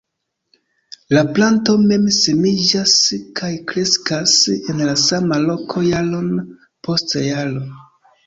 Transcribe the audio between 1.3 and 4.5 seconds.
planto mem-semiĝas, kaj kreskas